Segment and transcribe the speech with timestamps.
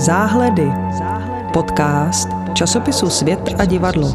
[0.00, 0.72] Záhledy.
[1.52, 4.14] Podcast časopisu Svět a divadlo.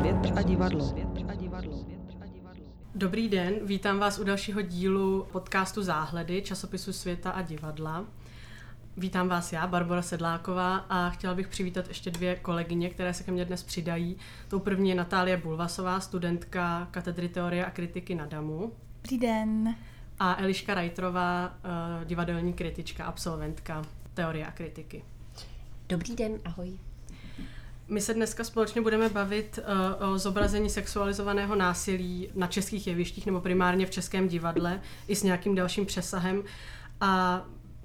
[2.95, 8.05] Dobrý den, vítám vás u dalšího dílu podcastu Záhledy časopisu Světa a divadla.
[8.97, 13.31] Vítám vás já, Barbara Sedláková, a chtěla bych přivítat ještě dvě kolegyně, které se ke
[13.31, 14.17] mně dnes přidají.
[14.47, 18.71] Tou první je Natálie Bulvasová, studentka katedry teorie a kritiky na DAMu.
[19.03, 19.75] Dobrý den.
[20.19, 23.81] A Eliška Rajtrová, eh, divadelní kritička, absolventka
[24.13, 25.03] teorie a kritiky.
[25.89, 26.79] Dobrý den, ahoj.
[27.87, 29.59] My se dneska společně budeme bavit
[29.99, 35.23] uh, o zobrazení sexualizovaného násilí na českých jevištích nebo primárně v českém divadle i s
[35.23, 36.43] nějakým dalším přesahem.
[37.01, 37.41] A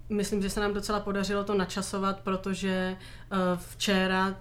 [0.09, 2.97] myslím, že se nám docela podařilo to načasovat, protože
[3.33, 3.39] uh,
[3.71, 4.37] včera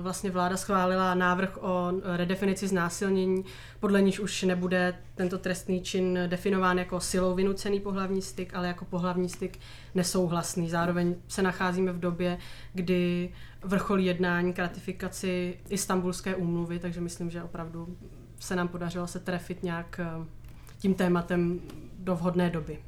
[0.00, 3.44] vlastně vláda schválila návrh o redefinici znásilnění,
[3.80, 8.84] podle níž už nebude tento trestný čin definován jako silou vynucený pohlavní styk, ale jako
[8.84, 9.58] pohlavní styk
[9.94, 10.70] nesouhlasný.
[10.70, 12.38] Zároveň se nacházíme v době,
[12.74, 13.32] kdy
[13.64, 17.96] vrcholí jednání k ratifikaci Istanbulské úmluvy, takže myslím, že opravdu
[18.40, 20.00] se nám podařilo se trefit nějak
[20.78, 21.60] tím tématem
[21.98, 22.78] do vhodné doby.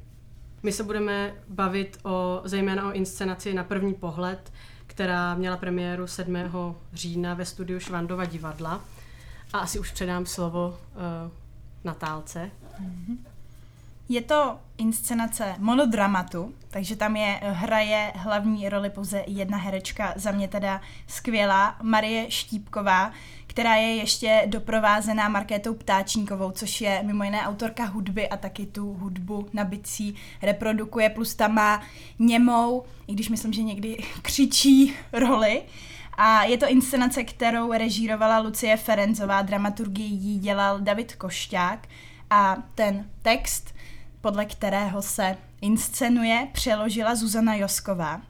[0.63, 4.51] My se budeme bavit o, zejména o inscenaci na první pohled,
[4.91, 6.35] která měla premiéru 7.
[6.93, 8.81] října ve studiu Švandova divadla.
[9.53, 11.31] A asi už předám slovo uh,
[11.83, 12.51] Natálce.
[12.81, 13.17] Mm-hmm.
[14.09, 20.47] Je to inscenace monodramatu, takže tam je, hraje hlavní roli pouze jedna herečka, za mě
[20.47, 23.11] teda skvělá, Marie Štípková,
[23.51, 28.93] která je ještě doprovázená Markétou Ptáčníkovou, což je mimo jiné autorka hudby a taky tu
[28.93, 31.83] hudbu na bicí reprodukuje, plus tam má
[32.19, 35.61] němou, i když myslím, že někdy křičí roli.
[36.13, 41.87] A je to inscenace, kterou režírovala Lucie Ferenzová, dramaturgii jí dělal David Košťák
[42.29, 43.73] a ten text
[44.21, 48.21] podle kterého se inscenuje, přeložila Zuzana Josková.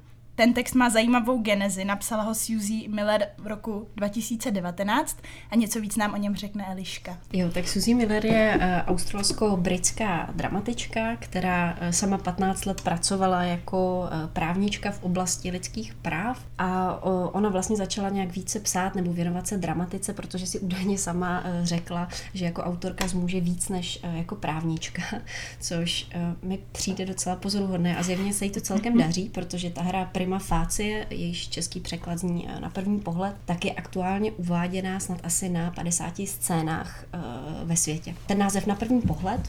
[0.42, 5.18] Ten text má zajímavou genezi, napsala ho Suzy Miller v roku 2019
[5.52, 7.18] a něco víc nám o něm řekne Eliška.
[7.34, 14.00] Jo, tak Suzy Miller je uh, australsko-britská dramatička, která uh, sama 15 let pracovala jako
[14.00, 17.00] uh, právnička v oblasti lidských práv a
[17.34, 22.08] ona vlastně začala nějak více psát nebo věnovat se dramatice, protože si údajně sama řekla,
[22.34, 25.02] že jako autorka zmůže víc než jako právnička,
[25.59, 26.09] což
[26.44, 30.40] mi přijde docela pozoruhodné a zjevně se jí to celkem daří, protože ta hra prima
[30.40, 35.50] facie, jejíž český překlad zní eh, na první pohled, tak je aktuálně uváděná snad asi
[35.50, 38.16] na 50 scénách uh, ve světě.
[38.28, 39.41] Ten název na první pohled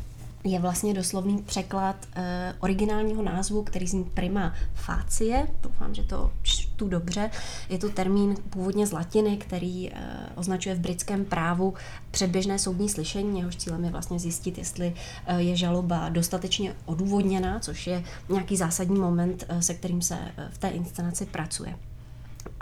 [0.45, 2.23] je vlastně doslovný překlad uh,
[2.61, 5.47] originálního názvu, který zní prima facie.
[5.63, 7.31] Doufám, že to čtu dobře.
[7.69, 9.97] Je to termín původně z latiny, který uh,
[10.35, 11.75] označuje v britském právu
[12.11, 13.39] předběžné soudní slyšení.
[13.39, 14.95] Jehož cílem je vlastně zjistit, jestli
[15.31, 20.45] uh, je žaloba dostatečně odůvodněná, což je nějaký zásadní moment, uh, se kterým se uh,
[20.51, 21.75] v té inscenaci pracuje.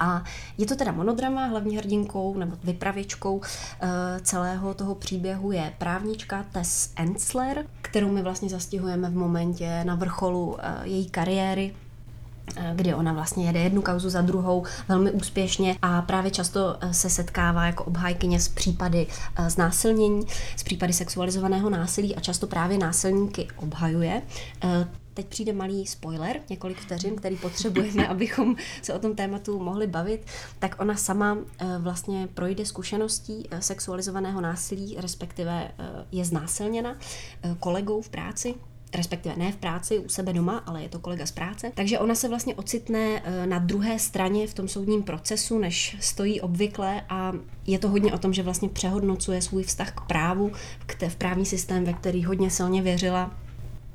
[0.01, 0.25] A
[0.59, 3.43] je to teda monodrama, hlavní hrdinkou nebo vypravěčkou uh,
[4.23, 10.47] celého toho příběhu je právnička Tess Ensler, kterou my vlastně zastihujeme v momentě na vrcholu
[10.47, 11.75] uh, její kariéry,
[12.57, 17.11] eh, kdy ona vlastně jede jednu kauzu za druhou velmi úspěšně a právě často se
[17.11, 19.07] setkává jako obhájkyně s případy
[19.49, 24.23] znásilnění, s případy sexualizovaného násilí a často právě násilníky obhajuje
[25.15, 30.27] teď přijde malý spoiler, několik vteřin, který potřebujeme, abychom se o tom tématu mohli bavit,
[30.59, 36.97] tak ona sama eh, vlastně projde zkušeností eh, sexualizovaného násilí, respektive eh, je znásilněna
[37.61, 38.55] kolegou v práci,
[38.95, 41.73] respektive ne v práci, u sebe doma, ale je to kolega z práce.
[41.75, 47.03] Takže ona se vlastně ocitne na druhé straně v tom soudním procesu, než stojí obvykle
[47.09, 47.33] a
[47.67, 50.53] je to hodně o tom, že vlastně přehodnocuje svůj vztah k právu,
[50.87, 53.31] k v právní systém, ve který hodně silně věřila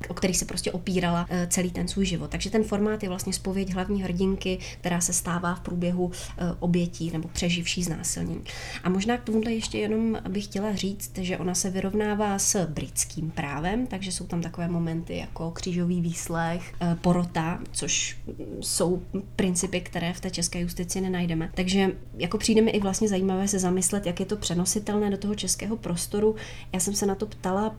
[0.08, 2.30] o který se prostě opírala eh, celý ten svůj život.
[2.30, 7.10] Takže ten formát je vlastně spověď hlavní hrdinky, která se stává v průběhu eh, obětí
[7.10, 8.44] nebo přeživší znásilnění.
[8.84, 13.30] A možná k tomuhle ještě jenom bych chtěla říct, že ona se vyrovnává s britským
[13.30, 18.18] právem, takže jsou tam takové momenty jako křížový výslech, eh, porota, což
[18.60, 19.02] jsou
[19.36, 21.50] principy, které v té české justici nenajdeme.
[21.54, 25.34] Takže jako přijde mi i vlastně zajímavé se zamyslet, jak je to přenositelné do toho
[25.34, 26.36] českého prostoru.
[26.72, 27.76] Já jsem se na to ptala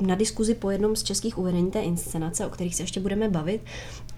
[0.00, 3.60] na diskuzi po jednom z českých uvedení té inscenace, o kterých se ještě budeme bavit.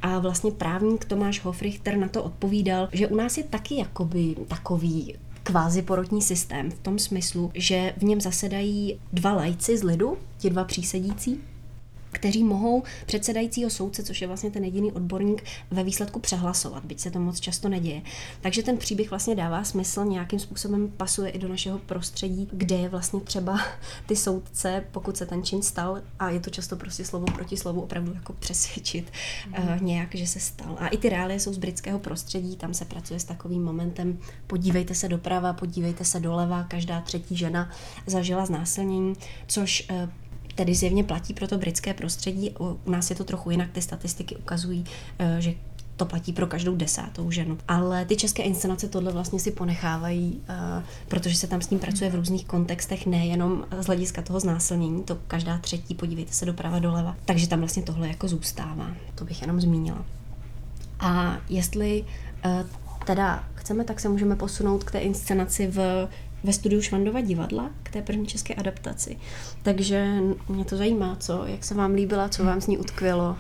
[0.03, 5.15] A vlastně právník Tomáš Hofrichter na to odpovídal, že u nás je taky jakoby takový
[5.43, 10.51] kvázi porotní systém v tom smyslu, že v něm zasedají dva lajci z lidu, ti
[10.51, 11.41] dva přísedící,
[12.13, 17.11] kteří mohou předsedajícího soudce, což je vlastně ten jediný odborník, ve výsledku přehlasovat, byť se
[17.11, 18.03] to moc často neděje.
[18.41, 22.89] Takže ten příběh vlastně dává smysl, nějakým způsobem pasuje i do našeho prostředí, kde je
[22.89, 23.61] vlastně třeba
[24.07, 27.81] ty soudce, pokud se ten čin stal, a je to často prostě slovo proti slovu,
[27.81, 29.13] opravdu jako přesvědčit
[29.47, 29.55] mm.
[29.55, 30.77] uh, nějak, že se stal.
[30.81, 34.95] A i ty reálie jsou z britského prostředí, tam se pracuje s takovým momentem, podívejte
[34.95, 37.71] se doprava, podívejte se doleva, každá třetí žena
[38.07, 39.15] zažila znásilnění,
[39.47, 40.11] což uh,
[40.61, 42.55] tedy zjevně platí pro to britské prostředí.
[42.61, 44.85] U nás je to trochu jinak, ty statistiky ukazují,
[45.19, 45.55] eh, že
[45.97, 47.59] to platí pro každou desátou ženu.
[47.69, 52.11] Ale ty české inscenace tohle vlastně si ponechávají, uh, protože se tam s ním pracuje
[52.11, 57.17] v různých kontextech, nejenom z hlediska toho znásilnění, to každá třetí, podívejte se doprava doleva.
[57.25, 58.91] Takže tam vlastně tohle jako zůstává.
[59.15, 60.05] To bych jenom zmínila.
[61.01, 62.05] A jestli
[62.45, 62.67] uh,
[63.07, 66.09] teda chceme, tak se můžeme posunout k té inscenaci v
[66.45, 69.17] ve studiu Švandova divadla k té první české adaptaci.
[69.63, 73.37] Takže mě to zajímá, co, jak se vám líbila, co vám z ní utkvělo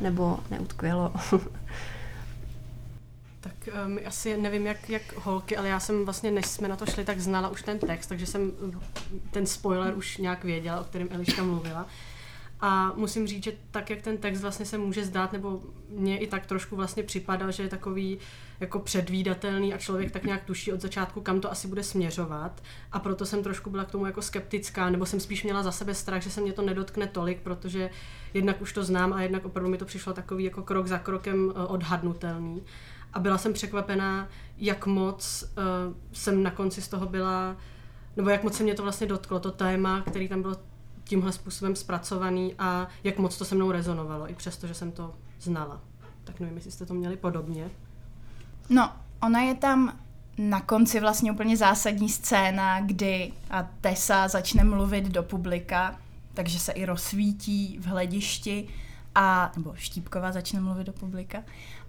[0.00, 1.12] nebo neutkvělo.
[3.40, 6.86] tak um, asi nevím, jak, jak holky, ale já jsem vlastně, než jsme na to
[6.86, 8.52] šli, tak znala už ten text, takže jsem
[9.30, 11.86] ten spoiler už nějak věděla, o kterém Eliška mluvila.
[12.60, 16.26] A musím říct, že tak, jak ten text vlastně se může zdát, nebo mně i
[16.26, 18.18] tak trošku vlastně připadal, že je takový
[18.60, 22.62] jako předvídatelný a člověk tak nějak tuší od začátku, kam to asi bude směřovat.
[22.92, 25.94] A proto jsem trošku byla k tomu jako skeptická, nebo jsem spíš měla za sebe
[25.94, 27.90] strach, že se mě to nedotkne tolik, protože
[28.34, 31.52] jednak už to znám a jednak opravdu mi to přišlo takový jako krok za krokem
[31.56, 32.62] eh, odhadnutelný.
[33.12, 34.28] A byla jsem překvapená,
[34.58, 37.56] jak moc uh, jsem na konci z toho byla,
[38.16, 40.56] nebo jak moc se mě to vlastně dotklo, to téma, který tam bylo
[41.10, 45.14] tímhle způsobem zpracovaný a jak moc to se mnou rezonovalo, i přesto, že jsem to
[45.40, 45.80] znala.
[46.24, 47.70] Tak nevím, jestli jste to měli podobně.
[48.68, 48.92] No,
[49.22, 49.98] ona je tam
[50.38, 53.32] na konci vlastně úplně zásadní scéna, kdy
[53.80, 55.98] Tessa začne mluvit do publika,
[56.34, 58.68] takže se i rozsvítí v hledišti
[59.14, 61.42] a, nebo Štípková začne mluvit do publika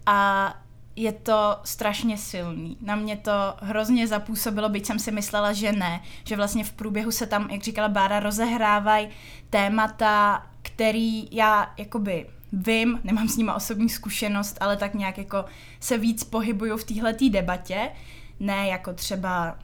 [0.05, 0.53] a
[1.01, 2.77] je to strašně silný.
[2.81, 3.31] Na mě to
[3.61, 6.01] hrozně zapůsobilo, byť jsem si myslela, že ne.
[6.25, 9.09] Že vlastně v průběhu se tam, jak říkala Bára, rozehrávají
[9.49, 15.45] témata, který já jakoby vím, nemám s nima osobní zkušenost, ale tak nějak jako
[15.79, 17.91] se víc pohybuju v téhletý debatě.
[18.39, 19.57] Ne jako třeba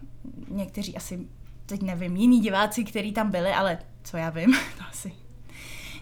[0.48, 1.20] někteří asi,
[1.66, 5.12] teď nevím, jiní diváci, kteří tam byli, ale co já vím, to asi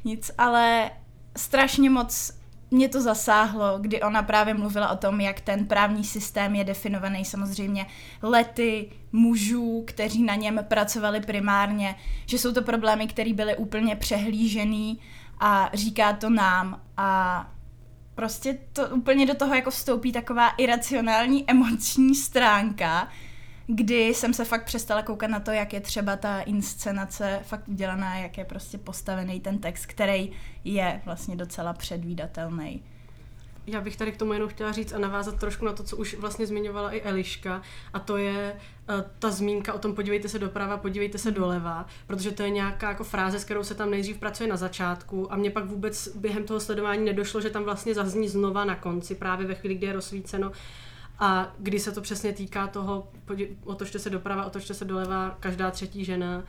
[0.05, 0.91] nic, ale
[1.37, 2.31] strašně moc
[2.71, 7.25] mě to zasáhlo, kdy ona právě mluvila o tom, jak ten právní systém je definovaný
[7.25, 7.85] samozřejmě
[8.21, 11.95] lety mužů, kteří na něm pracovali primárně,
[12.25, 14.99] že jsou to problémy, které byly úplně přehlížený
[15.39, 16.81] a říká to nám.
[16.97, 17.51] A
[18.15, 23.07] prostě to úplně do toho jako vstoupí taková iracionální emoční stránka,
[23.67, 28.17] kdy jsem se fakt přestala koukat na to, jak je třeba ta inscenace fakt udělaná,
[28.17, 30.31] jak je prostě postavený ten text, který
[30.63, 32.83] je vlastně docela předvídatelný.
[33.67, 36.13] Já bych tady k tomu jenom chtěla říct a navázat trošku na to, co už
[36.13, 37.61] vlastně zmiňovala i Eliška,
[37.93, 42.31] a to je uh, ta zmínka o tom podívejte se doprava, podívejte se doleva, protože
[42.31, 45.51] to je nějaká jako fráze, s kterou se tam nejdřív pracuje na začátku a mě
[45.51, 49.55] pak vůbec během toho sledování nedošlo, že tam vlastně zazní znova na konci, právě ve
[49.55, 50.51] chvíli, kdy je rozsvíceno
[51.19, 53.07] a kdy se to přesně týká toho,
[53.63, 56.43] otočte se doprava, otočte se doleva, každá třetí žena.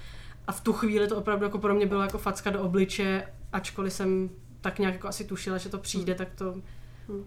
[0.47, 3.93] A v tu chvíli to opravdu jako pro mě bylo jako facka do obliče, ačkoliv
[3.93, 4.31] jsem
[4.61, 6.19] tak nějak jako asi tušila, že to přijde, hmm.
[6.19, 6.53] tak to...
[7.09, 7.25] Hmm.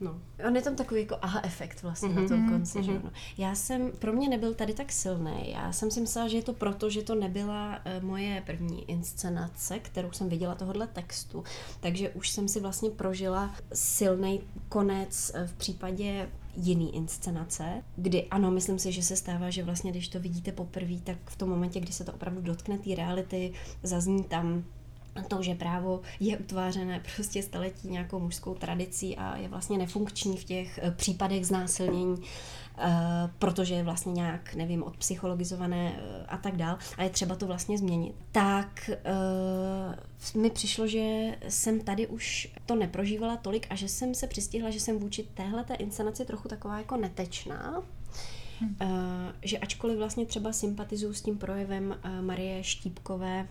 [0.00, 0.20] No.
[0.48, 2.22] On je tam takový jako aha efekt vlastně mm-hmm.
[2.22, 2.78] na tom mhm, konci.
[2.78, 2.84] Mm-hmm.
[2.84, 3.00] Že?
[3.04, 3.10] No.
[3.38, 5.50] Já jsem, pro mě nebyl tady tak silný.
[5.50, 9.78] Já jsem si myslela, že je to proto, že to nebyla uh, moje první inscenace,
[9.78, 11.44] kterou jsem viděla tohohle textu.
[11.80, 18.50] Takže už jsem si vlastně prožila silný konec uh, v případě jiný inscenace, kdy ano,
[18.50, 21.80] myslím si, že se stává, že vlastně, když to vidíte poprvé, tak v tom momentě,
[21.80, 24.64] kdy se to opravdu dotkne té reality, zazní tam
[25.22, 30.44] to, že právo je utvářené prostě staletí nějakou mužskou tradicí a je vlastně nefunkční v
[30.44, 32.16] těch eh, případech znásilnění,
[33.38, 37.78] protože je vlastně nějak, nevím, odpsychologizované eh, a tak dál a je třeba to vlastně
[37.78, 38.14] změnit.
[38.32, 38.90] Tak
[40.34, 44.80] mi přišlo, že jsem tady už to neprožívala tolik a že jsem se přistihla, že
[44.80, 47.82] jsem vůči téhle inscenaci trochu taková jako netečná,
[48.60, 48.76] Hmm.
[49.42, 53.48] že ačkoliv vlastně třeba sympatizuju s tím projevem Marie Štípkové,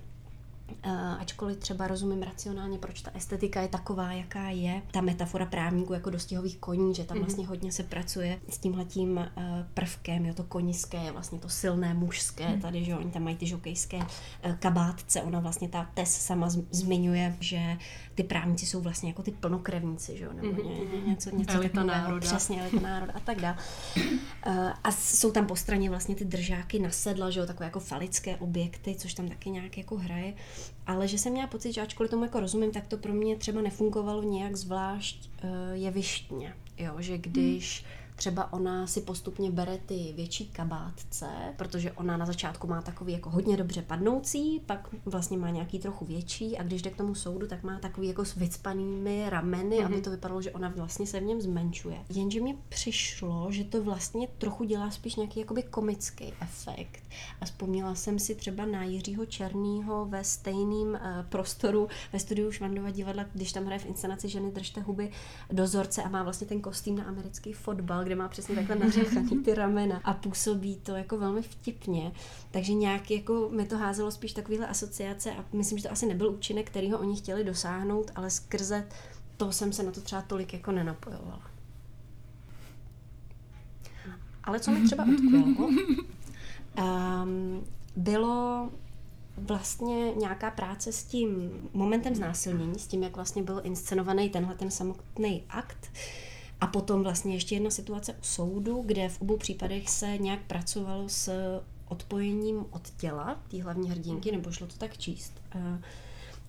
[1.19, 4.81] ačkoliv třeba rozumím racionálně, proč ta estetika je taková, jaká je.
[4.91, 7.25] Ta metafora právníků jako dostihových koní, že tam mhm.
[7.25, 9.43] vlastně hodně se pracuje s tímhletím uh,
[9.73, 12.61] prvkem, jo, to koniské, vlastně to silné mužské, mm.
[12.61, 14.05] tady, že oni tam mají ty žokejské uh,
[14.59, 17.77] kabátce, ona vlastně ta Tes sama zmiňuje, že
[18.15, 20.69] ty právníci jsou vlastně jako ty plnokrevníci, že jo, nebo mm.
[20.69, 22.27] ně, něco, něco elita takového, národa.
[22.27, 23.57] přesně, elita národa a tak dále.
[24.83, 28.37] A jsou tam po straně vlastně ty držáky na sedla, že jo, takové jako falické
[28.37, 30.33] objekty, což tam taky nějak jako hraje.
[30.87, 33.61] Ale že jsem měla pocit, že ačkoliv tomu jako rozumím, tak to pro mě třeba
[33.61, 36.53] nefungovalo nějak zvlášť uh, jevištně.
[36.77, 42.25] Jo, že když hmm Třeba ona si postupně bere ty větší kabátce, protože ona na
[42.25, 46.81] začátku má takový jako hodně dobře padnoucí, pak vlastně má nějaký trochu větší a když
[46.81, 49.85] jde k tomu soudu, tak má takový jako s vycpanými rameny, mm-hmm.
[49.85, 51.97] aby to vypadalo, že ona vlastně se v něm zmenšuje.
[52.09, 57.03] Jenže mi přišlo, že to vlastně trochu dělá spíš nějaký jakoby komický efekt.
[57.41, 62.89] A vzpomněla jsem si třeba na Jiřího Černýho ve stejném uh, prostoru ve studiu Švandova
[62.89, 65.11] divadla, když tam hraje v inscenaci Ženy držte huby
[65.51, 69.53] dozorce a má vlastně ten kostým na americký fotbal, kde má přesně takhle nařechaný ty
[69.53, 72.11] ramena a působí to jako velmi vtipně.
[72.51, 76.31] Takže nějak jako mi to házelo spíš takovýhle asociace a myslím, že to asi nebyl
[76.31, 78.87] účinek, který ho oni chtěli dosáhnout, ale skrze
[79.37, 81.41] to jsem se na to třeba tolik jako nenapojovala.
[84.43, 87.63] Ale co mi třeba utkvělo, um,
[87.95, 88.69] bylo
[89.37, 94.71] vlastně nějaká práce s tím momentem znásilnění, s tím, jak vlastně byl inscenovaný tenhle ten
[94.71, 95.91] samotný akt.
[95.91, 100.39] Uh, a potom vlastně ještě jedna situace u soudu, kde v obou případech se nějak
[100.47, 101.31] pracovalo s
[101.87, 105.33] odpojením od těla té hlavní hrdinky, nebo šlo to tak číst.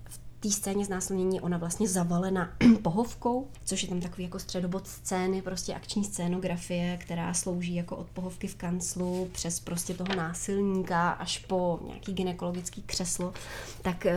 [0.08, 5.42] V té scéně znásilnění ona vlastně zavalena pohovkou, což je tam takový jako středobod scény,
[5.42, 11.38] prostě akční scénografie, která slouží jako od pohovky v kanclu přes prostě toho násilníka až
[11.38, 13.34] po nějaký gynekologický křeslo,
[13.82, 14.16] tak eh,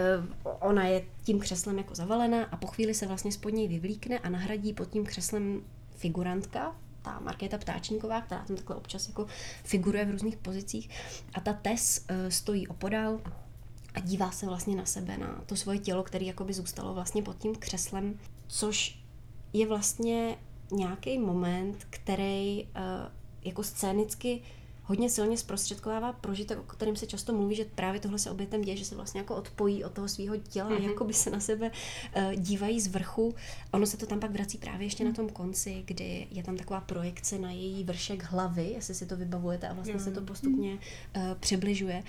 [0.60, 4.30] ona je tím křeslem jako zavalena a po chvíli se vlastně spod něj vyvlíkne a
[4.30, 5.62] nahradí pod tím křeslem
[6.00, 9.26] figurantka, ta Markéta Ptáčníková, která tam takhle občas jako
[9.64, 10.90] figuruje v různých pozicích.
[11.34, 13.20] A ta Tess uh, stojí opodál
[13.94, 17.38] a dívá se vlastně na sebe, na to svoje tělo, které jakoby zůstalo vlastně pod
[17.38, 19.00] tím křeslem, což
[19.54, 20.38] je vlastně
[20.72, 22.72] nějaký moment, který uh,
[23.42, 24.42] jako scénicky
[24.90, 28.78] hodně silně zprostředkovává prožitek, o kterém se často mluví, že právě tohle se obětem děje,
[28.78, 30.90] že se vlastně jako odpojí od toho svého těla, mm-hmm.
[30.90, 31.72] jako by se na sebe
[32.18, 33.36] uh, dívají z vrchu.
[33.72, 35.10] Ono se to tam pak vrací právě ještě mm.
[35.10, 39.18] na tom konci, kdy je tam taková projekce na její vršek hlavy, jestli si to
[39.18, 40.00] vybavujete, a vlastně mm.
[40.00, 42.04] se to postupně uh, přibližuje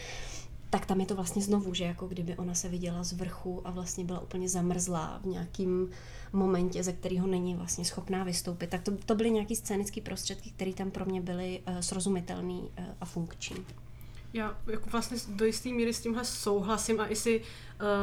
[0.71, 3.71] tak tam je to vlastně znovu, že jako kdyby ona se viděla z vrchu a
[3.71, 5.91] vlastně byla úplně zamrzlá v nějakým
[6.33, 8.71] momentě, ze kterého není vlastně schopná vystoupit.
[8.71, 12.69] Tak to, to byly nějaký scénické prostředky, které tam pro mě byly uh, srozumitelné uh,
[13.01, 13.57] a funkční.
[14.33, 17.41] Já jako vlastně do jisté míry s tímhle souhlasím a i si,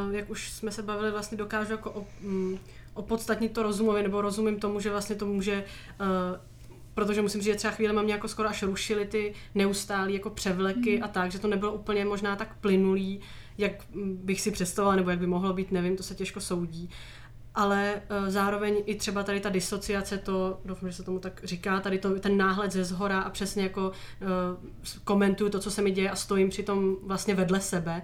[0.08, 2.60] uh, jak už jsme se bavili, vlastně dokážu jako o, um,
[2.94, 5.64] opodstatnit to rozumově, nebo rozumím tomu, že vlastně to může
[6.00, 6.08] uh,
[6.98, 10.98] protože musím říct, že třeba chvíli mě jako skoro až rušily ty neustálé jako převleky
[10.98, 11.04] mm.
[11.04, 13.20] a tak, že to nebylo úplně možná tak plynulý,
[13.58, 16.90] jak bych si představovala, nebo jak by mohlo být, nevím, to se těžko soudí.
[17.56, 21.80] Ale uh, zároveň i třeba tady ta disociace, to, doufám, že se tomu tak říká,
[21.80, 25.92] tady to, ten náhled ze zhora a přesně jako uh, komentuju to, co se mi
[25.92, 28.02] děje a stojím přitom vlastně vedle sebe,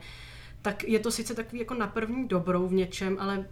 [0.61, 3.45] tak je to sice takový jako na první dobrou v něčem, ale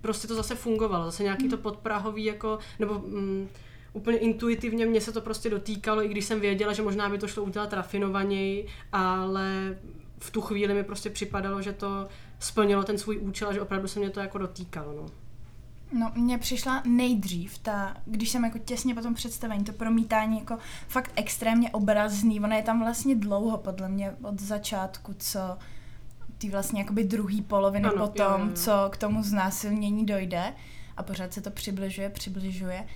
[0.00, 1.50] prostě to zase fungovalo, zase nějaký mm.
[1.50, 3.48] to podprahový jako, nebo mm,
[3.92, 7.28] úplně intuitivně mě se to prostě dotýkalo, i když jsem věděla, že možná by to
[7.28, 9.78] šlo udělat rafinovaněji, ale
[10.18, 13.88] v tu chvíli mi prostě připadalo, že to splnilo ten svůj účel a že opravdu
[13.88, 14.92] se mě to jako dotýkalo.
[14.92, 15.06] No.
[15.92, 20.58] No, mně přišla nejdřív ta, když jsem jako těsně po tom představení, to promítání jako
[20.88, 25.40] fakt extrémně obrazný, ona je tam vlastně dlouho podle mě od začátku, co
[26.38, 28.52] ty vlastně jakoby druhý poloviny ano, potom, jo, jo.
[28.54, 30.54] co k tomu znásilnění dojde
[30.96, 32.86] a pořád se to přibližuje, přibližuje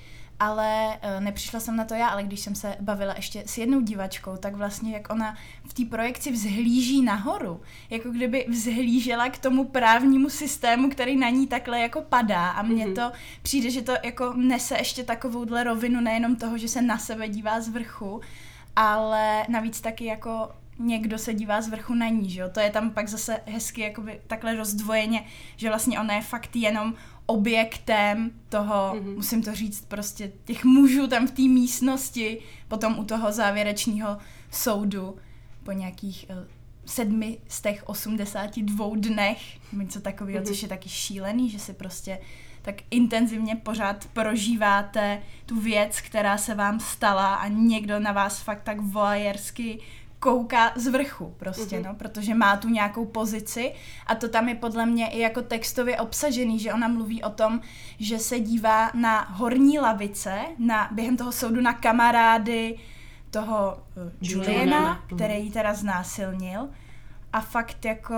[0.41, 3.81] ale uh, nepřišla jsem na to já, ale když jsem se bavila ještě s jednou
[3.81, 5.37] divačkou, tak vlastně jak ona
[5.69, 7.61] v té projekci vzhlíží nahoru,
[7.91, 12.87] jako kdyby vzhlížela k tomu právnímu systému, který na ní takhle jako padá a mně
[12.87, 12.95] mm-hmm.
[12.95, 17.29] to přijde, že to jako nese ještě takovouhle rovinu nejenom toho, že se na sebe
[17.29, 18.21] dívá z vrchu,
[18.77, 22.49] ale navíc taky jako někdo se dívá z vrchu na ní, že jo?
[22.53, 25.25] To je tam pak zase hezky jakoby takhle rozdvojeně,
[25.57, 26.95] že vlastně ona je fakt jenom
[27.27, 29.15] objektem toho, mm-hmm.
[29.15, 32.39] musím to říct, prostě těch mužů tam v té místnosti,
[32.69, 34.19] potom u toho závěrečného
[34.51, 35.17] soudu
[35.63, 36.37] po nějakých uh,
[36.87, 39.39] sedmi z těch 82 dnech,
[39.73, 40.49] něco takového, mm-hmm.
[40.49, 42.19] což je taky šílený, že si prostě
[42.63, 48.63] tak intenzivně pořád prožíváte tu věc, která se vám stala a někdo na vás fakt
[48.63, 49.81] tak voajersky
[50.25, 51.87] kouká z vrchu prostě, mm-hmm.
[51.87, 53.73] no, protože má tu nějakou pozici
[54.07, 57.61] a to tam je podle mě i jako textově obsažený, že ona mluví o tom,
[57.99, 62.79] že se dívá na horní lavice, na, během toho soudu na kamarády
[63.31, 65.15] toho uh, Juliana, mm-hmm.
[65.17, 66.69] který ji teda znásilnil
[67.33, 68.17] a fakt jako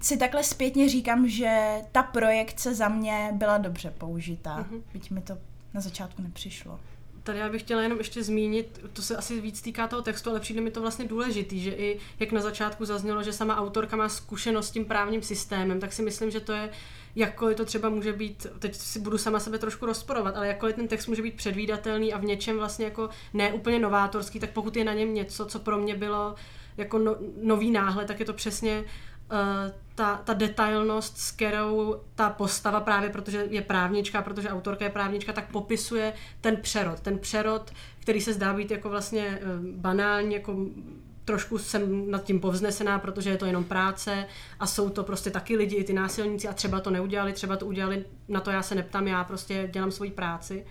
[0.00, 4.82] si takhle zpětně říkám, že ta projekce za mě byla dobře použitá, mm-hmm.
[4.92, 5.38] byť mi to
[5.74, 6.80] na začátku nepřišlo.
[7.24, 10.40] Tady já bych chtěla jenom ještě zmínit, to se asi víc týká toho textu, ale
[10.40, 14.08] přijde mi to vlastně důležitý, že i jak na začátku zaznělo, že sama autorka má
[14.08, 16.70] zkušenost s tím právním systémem, tak si myslím, že to je
[17.16, 20.88] jakkoliv to třeba může být, teď si budu sama sebe trošku rozporovat, ale jakkoliv ten
[20.88, 24.94] text může být předvídatelný a v něčem vlastně jako neúplně novátorský, tak pokud je na
[24.94, 26.34] něm něco, co pro mě bylo
[26.76, 28.84] jako no, nový náhled, tak je to přesně
[29.32, 34.90] uh, ta, ta detailnost, s kterou ta postava právě, protože je právnička, protože autorka je
[34.90, 37.00] právnička, tak popisuje ten přerod.
[37.00, 40.56] Ten přerod, který se zdá být jako vlastně uh, banální, jako
[41.24, 44.26] trošku jsem nad tím povznesená, protože je to jenom práce
[44.60, 47.66] a jsou to prostě taky lidi, i ty násilníci a třeba to neudělali, třeba to
[47.66, 50.66] udělali, na to já se neptám, já prostě dělám svoji práci.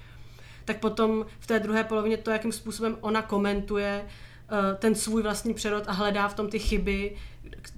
[0.65, 4.11] Tak potom v té druhé polovině to, jakým způsobem ona komentuje uh,
[4.79, 7.15] ten svůj vlastní přerod a hledá v tom ty chyby,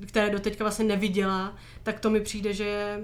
[0.07, 3.03] které doteďka vlastně neviděla, tak to mi přijde, že je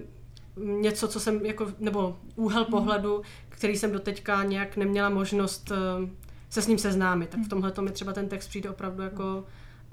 [0.58, 6.10] něco, co jsem jako, nebo úhel pohledu, který jsem doteďka nějak neměla možnost uh,
[6.50, 7.30] se s ním seznámit.
[7.30, 9.44] Tak v tomhle mi třeba ten text přijde opravdu jako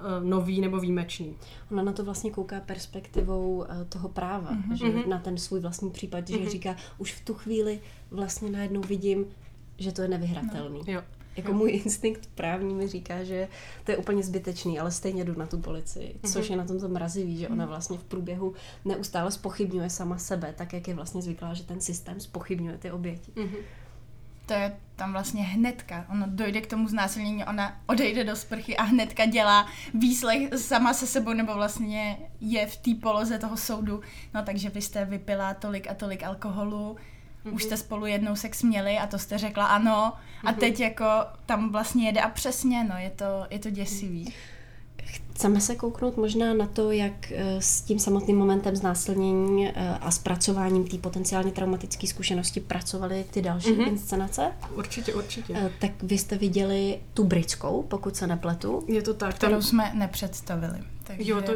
[0.01, 1.35] Eh, nový nebo výjimečný.
[1.71, 4.73] Ona na to vlastně kouká perspektivou eh, toho práva, mm-hmm.
[4.73, 5.07] že mm-hmm.
[5.07, 6.49] na ten svůj vlastní případ, že mm-hmm.
[6.49, 7.79] říká, už v tu chvíli
[8.11, 9.25] vlastně najednou vidím,
[9.77, 10.81] že to je nevyhratelný.
[10.87, 10.93] No.
[10.93, 11.01] Jo.
[11.39, 13.47] Jako můj instinkt právní mi říká, že
[13.83, 16.33] to je úplně zbytečný, ale stejně jdu na tu policii, mm-hmm.
[16.33, 17.67] což je na tom to mrazivý, že ona mhm.
[17.67, 18.53] vlastně v průběhu
[18.85, 23.31] neustále spochybňuje sama sebe, tak jak je vlastně zvyklá, že ten systém spochybňuje ty oběti.
[23.31, 23.63] Mm-hmm
[24.49, 26.05] to je tam vlastně hnedka.
[26.11, 31.07] Ono dojde k tomu znásilnění, ona odejde do sprchy a hnedka dělá výslech sama se
[31.07, 34.01] sebou, nebo vlastně je v té poloze toho soudu.
[34.33, 36.97] No takže vy jste vypila tolik a tolik alkoholu,
[37.45, 37.53] mm-hmm.
[37.53, 40.13] už jste spolu jednou sex měli a to jste řekla ano.
[40.15, 40.47] Mm-hmm.
[40.47, 40.59] A mhm.
[40.59, 41.05] teď jako
[41.45, 44.33] tam vlastně jede a přesně, no je to, je to děsivý.
[45.39, 50.11] Chceme se kouknout možná na to, jak eh, s tím samotným momentem znásilnění eh, a
[50.11, 53.87] zpracováním té potenciálně traumatické zkušenosti pracovaly ty další mm-hmm.
[53.87, 54.51] inscenace?
[54.75, 55.53] Určitě, určitě.
[55.55, 58.83] Eh, tak vy jste viděli tu britskou, pokud se nepletu.
[58.87, 59.35] Je to tak.
[59.35, 59.61] Kterou tam...
[59.61, 60.79] jsme nepředstavili.
[61.03, 61.31] Takže...
[61.31, 61.53] Jo, to,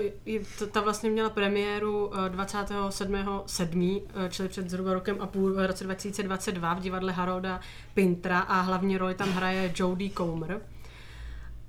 [0.60, 6.74] to, ta vlastně měla premiéru 27.7., čili před zhruba rokem a půl, v roce 2022
[6.74, 7.60] v divadle Harolda
[7.94, 10.62] Pintra a hlavní roli tam hraje Jodie Comer.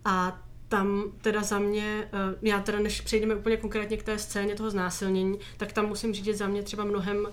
[0.04, 0.38] A
[0.74, 4.70] tam teda za mě, eh, já teda než přejdeme úplně konkrétně k té scéně toho
[4.70, 7.30] znásilnění, tak tam musím říct, že za mě třeba mnohem uh,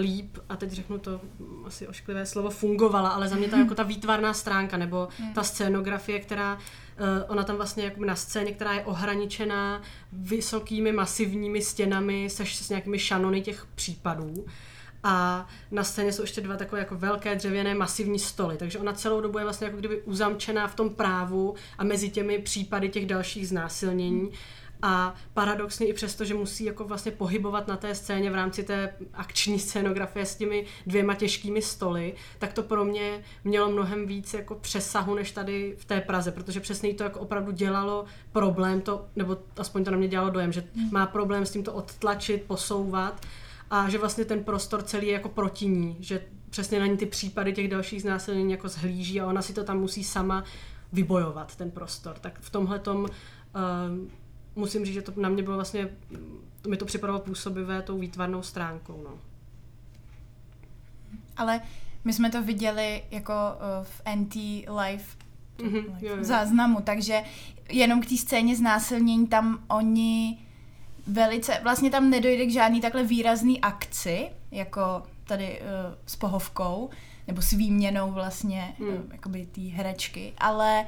[0.00, 1.20] líp, a teď řeknu to
[1.64, 5.32] asi ošklivé slovo, fungovala, ale za mě ta jako ta výtvarná stránka, nebo hmm.
[5.32, 6.60] ta scénografie, která, uh,
[7.28, 12.98] ona tam vlastně jako na scéně, která je ohraničená vysokými masivními stěnami se s nějakými
[12.98, 14.46] šanony těch případů,
[15.02, 19.20] a na scéně jsou ještě dva takové jako velké dřevěné masivní stoly, takže ona celou
[19.20, 23.48] dobu je vlastně jako kdyby uzamčená v tom právu a mezi těmi případy těch dalších
[23.48, 24.30] znásilnění.
[24.82, 28.94] A paradoxně i přesto, že musí jako vlastně pohybovat na té scéně v rámci té
[29.14, 34.54] akční scénografie s těmi dvěma těžkými stoly, tak to pro mě mělo mnohem víc jako
[34.54, 39.38] přesahu než tady v té Praze, protože přesně to jako opravdu dělalo problém, to, nebo
[39.56, 43.26] aspoň to na mě dělalo dojem, že má problém s tím to odtlačit, posouvat
[43.70, 47.06] a že vlastně ten prostor celý je jako proti ní, že přesně na ní ty
[47.06, 50.44] případy těch dalších znásilnění jako zhlíží a ona si to tam musí sama
[50.92, 52.18] vybojovat, ten prostor.
[52.20, 53.08] Tak v tomhle tom uh,
[54.54, 55.88] musím říct, že to na mě bylo vlastně,
[56.62, 59.00] to mi to připadalo působivé tou výtvarnou stránkou.
[59.04, 59.18] No.
[61.36, 61.60] Ale
[62.04, 64.34] my jsme to viděli jako uh, v NT
[64.80, 65.04] Live
[65.58, 66.24] mm-hmm, jo, jo.
[66.24, 67.22] záznamu, takže
[67.68, 70.45] jenom k té scéně znásilnění tam oni
[71.06, 76.90] velice, vlastně tam nedojde k žádný takhle výrazný akci, jako tady uh, s pohovkou,
[77.26, 78.88] nebo s výměnou vlastně, hmm.
[78.88, 80.86] uh, jakoby té herečky, ale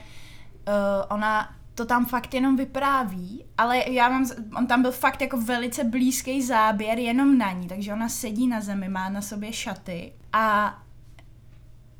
[0.68, 0.74] uh,
[1.10, 4.26] ona to tam fakt jenom vypráví, ale já mám,
[4.56, 8.60] on tam byl fakt jako velice blízký záběr jenom na ní, takže ona sedí na
[8.60, 10.78] zemi, má na sobě šaty a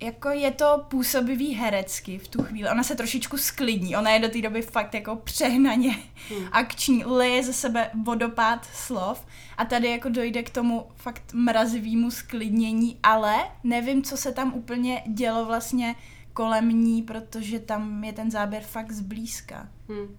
[0.01, 2.71] jako je to působivý herecky v tu chvíli.
[2.71, 3.97] Ona se trošičku sklidní.
[3.97, 5.97] Ona je do té doby fakt jako přehnaně
[6.29, 6.49] hmm.
[6.53, 7.05] akční.
[7.05, 13.37] Leje ze sebe vodopád slov a tady jako dojde k tomu fakt mrazivému sklidnění, ale
[13.65, 15.95] nevím, co se tam úplně dělo vlastně
[16.33, 19.69] kolem ní, protože tam je ten záběr fakt zblízka.
[19.89, 20.17] Hmm.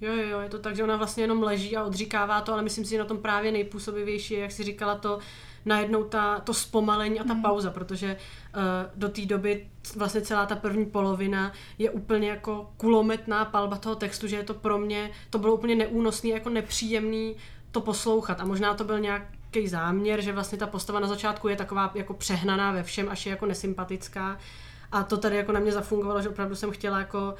[0.00, 2.62] Jo, jo, jo, je to tak, že ona vlastně jenom leží a odříkává to, ale
[2.62, 5.18] myslím si, že na tom právě nejpůsobivější jak si říkala to,
[5.64, 7.42] najednou ta, to zpomalení a ta mm.
[7.42, 8.60] pauza, protože uh,
[8.94, 14.26] do té doby vlastně celá ta první polovina je úplně jako kulometná palba toho textu,
[14.26, 17.36] že je to pro mě, to bylo úplně neúnosný, jako nepříjemný
[17.70, 21.56] to poslouchat a možná to byl nějaký záměr, že vlastně ta postava na začátku je
[21.56, 24.38] taková jako přehnaná ve všem, až je jako nesympatická
[24.92, 27.34] a to tady jako na mě zafungovalo, že opravdu jsem chtěla jako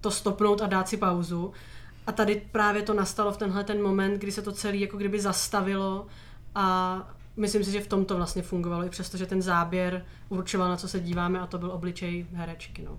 [0.00, 1.52] to stopnout a dát si pauzu.
[2.06, 5.20] A tady právě to nastalo v tenhle ten moment, kdy se to celé jako kdyby
[5.20, 6.06] zastavilo
[6.54, 10.68] a myslím si, že v tom to vlastně fungovalo, i přesto, že ten záběr určoval,
[10.68, 12.82] na co se díváme a to byl obličej herečky.
[12.82, 12.98] No.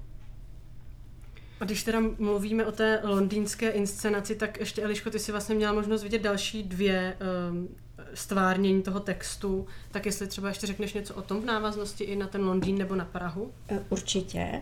[1.60, 5.74] A když teda mluvíme o té londýnské inscenaci, tak ještě Eliško, ty si vlastně měla
[5.74, 7.18] možnost vidět další dvě
[7.52, 7.68] um,
[8.14, 12.28] stvárnění toho textu, tak jestli třeba ještě řekneš něco o tom v návaznosti i na
[12.28, 13.54] ten Londýn nebo na Prahu?
[13.70, 14.62] E, určitě.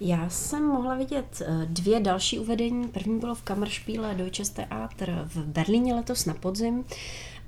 [0.00, 2.88] Já jsem mohla vidět e, dvě další uvedení.
[2.88, 6.84] První bylo v Kammerspiele Deutsches Theater v Berlíně letos na podzim.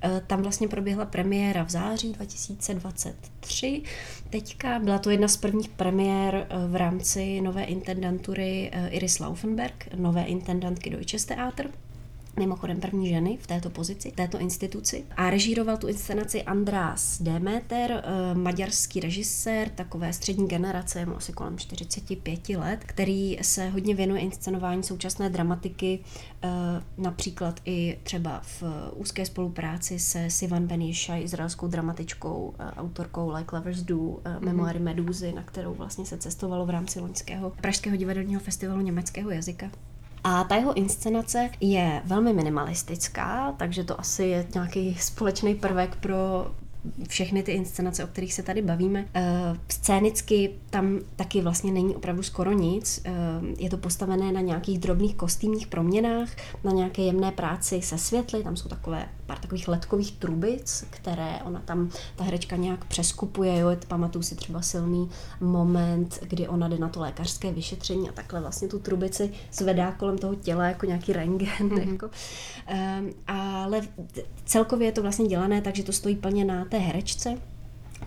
[0.03, 3.83] E, tam vlastně proběhla premiéra v září 2023.
[4.29, 10.89] Teďka byla to jedna z prvních premiér v rámci nové intendantury Iris Laufenberg, nové intendantky
[10.89, 11.69] Deutsches Theater
[12.39, 15.03] mimochodem první ženy v této pozici, v této instituci.
[15.17, 21.57] A režíroval tu inscenaci András Demeter, eh, maďarský režisér, takové střední generace, mu asi kolem
[21.57, 25.99] 45 let, který se hodně věnuje inscenování současné dramatiky,
[26.43, 26.49] eh,
[26.97, 28.63] například i třeba v
[28.95, 35.43] úzké spolupráci se Sivan Benisha, izraelskou dramatičkou, eh, autorkou Like Lovers Do, memoáry Medúzy, na
[35.43, 39.69] kterou vlastně se cestovalo v rámci loňského Pražského divadelního festivalu německého jazyka.
[40.23, 46.51] A ta jeho inscenace je velmi minimalistická, takže to asi je nějaký společný prvek pro
[47.07, 49.05] všechny ty inscenace, o kterých se tady bavíme.
[49.13, 49.23] Eh,
[49.69, 53.01] scénicky tam taky vlastně není opravdu skoro nic.
[53.05, 53.11] Eh,
[53.57, 56.29] je to postavené na nějakých drobných kostýmních proměnách,
[56.63, 61.61] na nějaké jemné práci se světly, tam jsou takové pár takových letkových trubic, které ona
[61.65, 65.09] tam, ta herečka nějak přeskupuje, jo, pamatuju si třeba silný
[65.41, 70.17] moment, kdy ona jde na to lékařské vyšetření a takhle vlastně tu trubici zvedá kolem
[70.17, 71.91] toho těla jako nějaký rengen, mm-hmm.
[71.91, 72.09] jako.
[72.73, 73.81] Um, ale
[74.45, 77.37] celkově je to vlastně dělané tak, že to stojí plně na té herečce,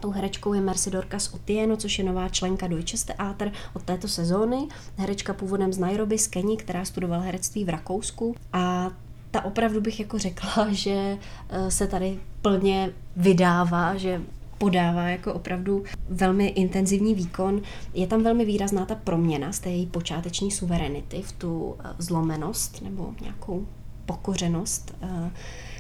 [0.01, 4.69] Tou herečkou je Mercy Dorcas Otieno, což je nová členka Deutsches Theater od této sezóny.
[4.97, 8.35] Herečka původem z Nairobi, z Keni, která studovala herectví v Rakousku.
[8.53, 8.91] A
[9.31, 14.23] ta opravdu bych jako řekla, že eh, se tady plně vydává, že
[14.59, 17.63] podává jako opravdu velmi intenzivní výkon.
[17.95, 22.83] Je tam velmi výrazná ta proměna z té její počáteční suverenity v tu eh, zlomenost
[22.83, 23.67] nebo nějakou
[24.07, 25.31] pokořenost eh,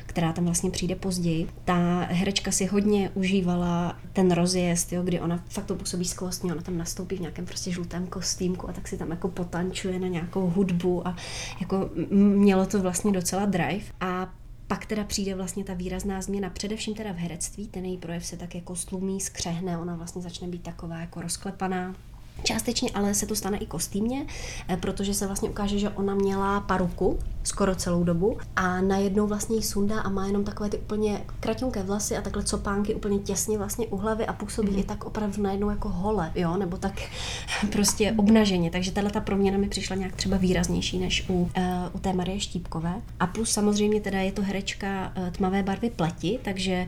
[0.07, 1.49] která tam vlastně přijde později.
[1.64, 6.62] Ta herečka si hodně užívala ten rozjezd, jo, kdy ona fakt to působí skvostně, ona
[6.62, 10.51] tam nastoupí v nějakém prostě žlutém kostýmku a tak si tam jako potančuje na nějakou
[10.51, 11.16] hudbu a
[11.61, 13.85] jako mělo to vlastně docela drive.
[14.01, 14.33] A
[14.66, 18.37] pak teda přijde vlastně ta výrazná změna, především teda v herectví, ten její projev se
[18.37, 21.95] tak jako stlumí, skřehne, ona vlastně začne být taková jako rozklepaná,
[22.42, 24.27] Částečně ale se to stane i kostýmně,
[24.68, 29.57] eh, protože se vlastně ukáže, že ona měla paruku skoro celou dobu a najednou vlastně
[29.57, 33.59] jí sundá a má jenom takové ty úplně kratěnké vlasy a takhle copánky úplně těsně
[33.59, 34.79] vlastně u hlavy a působí mm.
[34.79, 37.01] i tak opravdu najednou jako hole, jo, nebo tak
[37.72, 38.70] prostě obnaženě.
[38.70, 41.49] Takže tahle ta proměna mi přišla nějak třeba výraznější než u, uh,
[41.92, 42.94] u té Marie Štípkové.
[43.20, 46.87] A plus samozřejmě teda je to herečka uh, tmavé barvy pleti, takže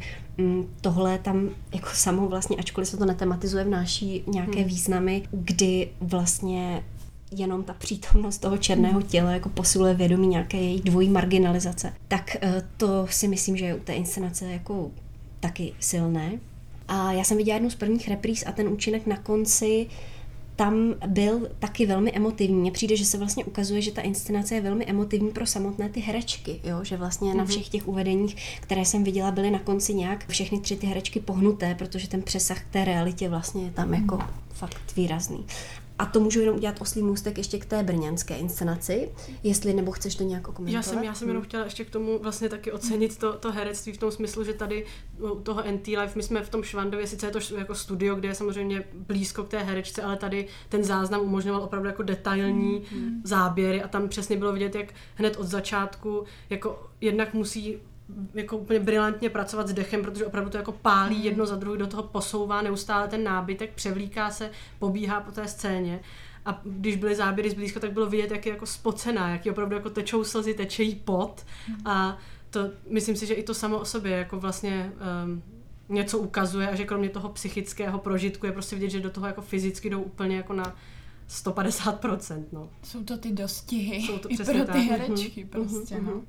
[0.80, 4.68] tohle tam jako samo vlastně, ačkoliv se to netematizuje, vnáší nějaké hmm.
[4.68, 6.84] významy, kdy vlastně
[7.30, 9.08] jenom ta přítomnost toho černého hmm.
[9.08, 11.92] těla jako posiluje vědomí nějaké její dvojí marginalizace.
[12.08, 14.90] Tak eh, to si myslím, že je u té inscenace jako
[15.40, 16.38] taky silné.
[16.88, 20.17] A já jsem viděla jednu z prvních repríz a ten účinek na konci uh,
[20.58, 22.60] tam byl taky velmi emotivní.
[22.60, 26.00] Mně přijde, že se vlastně ukazuje, že ta inscenace je velmi emotivní pro samotné ty
[26.00, 26.84] herečky, jo?
[26.84, 27.36] že vlastně mm-hmm.
[27.36, 27.50] na mhm.
[27.50, 31.74] všech těch uvedeních, které jsem viděla, byly na konci nějak všechny tři ty herečky pohnuté,
[31.74, 34.02] protože ten přesah k té realitě vlastně je tam mm-hmm.
[34.02, 34.18] jako
[34.52, 35.44] fakt výrazný.
[35.98, 39.10] A to můžu jenom udělat oslý můstek ještě k té brněnské inscenaci,
[39.42, 40.72] jestli nebo chceš to nějak komentovat.
[40.72, 43.92] Já jsem, já jsem jenom chtěla ještě k tomu vlastně taky ocenit to, to herectví
[43.92, 44.86] v tom smyslu, že tady
[45.18, 48.28] u toho NT Life, my jsme v tom Švandově, sice je to jako studio, kde
[48.28, 53.20] je samozřejmě blízko k té herečce, ale tady ten záznam umožňoval opravdu jako detailní mm.
[53.24, 57.78] záběry a tam přesně bylo vidět, jak hned od začátku jako jednak musí
[58.34, 61.24] jako úplně brilantně pracovat s dechem, protože opravdu to jako pálí mhm.
[61.24, 66.00] jedno za druhé, do toho posouvá neustále ten nábytek, převlíká se, pobíhá po té scéně.
[66.46, 69.74] A když byly záběry zblízka, tak bylo vidět, jak je jako spocená, jak je opravdu
[69.74, 71.46] jako tečou slzy, teče jí pot.
[71.68, 71.86] Mhm.
[71.86, 72.18] A
[72.50, 74.92] to, myslím si, že i to samo o sobě jako vlastně
[75.24, 75.42] um,
[75.88, 79.42] něco ukazuje a že kromě toho psychického prožitku je prostě vidět, že do toho jako
[79.42, 80.76] fyzicky jdou úplně jako na
[81.28, 82.44] 150%.
[82.52, 82.70] No.
[82.82, 85.48] Jsou to ty dostihy Jsou to i pro ty herečky mm-hmm.
[85.48, 85.94] prostě.
[85.94, 86.06] Mm-hmm.
[86.06, 86.22] No.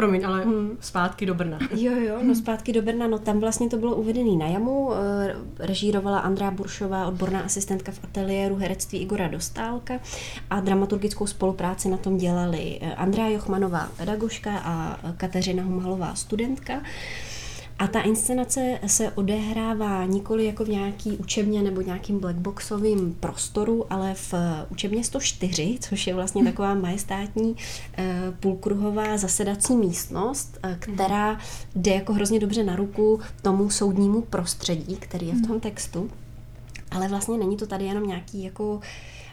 [0.00, 0.76] Promiň, ale hmm.
[0.80, 1.58] zpátky do Brna.
[1.76, 5.36] Jo, jo, no zpátky do Brna, no tam vlastně to bylo uvedený na jamu, eh,
[5.58, 9.94] režírovala Andrá Buršová, odborná asistentka v ateliéru herectví Igora Dostálka
[10.50, 16.82] a dramaturgickou spolupráci na tom dělali eh, Andrá Jochmanová, pedagožka a Kateřina Humalová, studentka.
[17.80, 24.14] A ta inscenace se odehrává nikoli jako v nějaký učebně nebo nějakým blackboxovým prostoru, ale
[24.14, 24.34] v
[24.68, 27.56] učebně 104, což je vlastně taková majestátní
[27.98, 31.38] eh, půlkruhová zasedací místnost, eh, která
[31.74, 36.10] jde jako hrozně dobře na ruku tomu soudnímu prostředí, který je v tom textu.
[36.90, 38.80] Ale vlastně není to tady jenom nějaký jako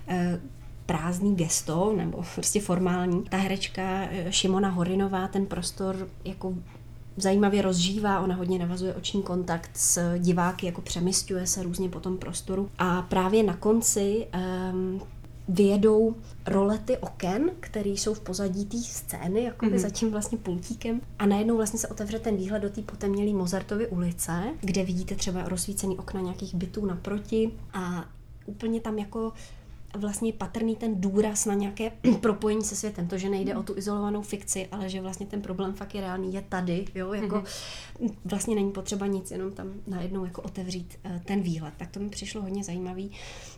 [0.08, 0.40] eh,
[0.86, 3.24] prázdný gesto nebo prostě formální.
[3.24, 6.54] Ta herečka Šimona Horinová ten prostor jako
[7.17, 12.17] zajímavě rozžívá, ona hodně navazuje oční kontakt s diváky, jako přemysťuje se různě po tom
[12.17, 14.27] prostoru a právě na konci
[14.71, 15.01] um,
[15.47, 19.77] vyjedou rolety oken, které jsou v pozadí té scény, jako mm-hmm.
[19.77, 21.01] za tím vlastně pultíkem.
[21.19, 25.49] A najednou vlastně se otevře ten výhled do té potemnělé Mozartovy ulice, kde vidíte třeba
[25.49, 28.06] rozsvícený okna nějakých bytů naproti a
[28.45, 29.34] úplně tam jako
[29.95, 33.08] vlastně patrný ten důraz na nějaké propojení se světem.
[33.08, 36.34] To, že nejde o tu izolovanou fikci, ale že vlastně ten problém fakt je reálný,
[36.34, 36.86] je tady.
[36.95, 37.13] Jo?
[37.13, 38.13] Jako, mm-hmm.
[38.26, 41.73] Vlastně není potřeba nic, jenom tam najednou jako otevřít uh, ten výhled.
[41.78, 43.12] Tak to mi přišlo hodně zajímavý.